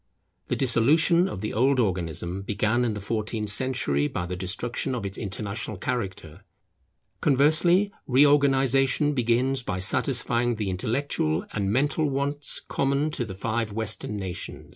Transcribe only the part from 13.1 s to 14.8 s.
to the five Western nations.